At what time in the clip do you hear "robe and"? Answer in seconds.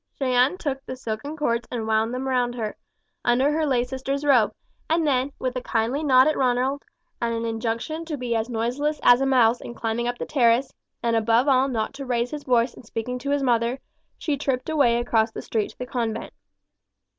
4.25-5.05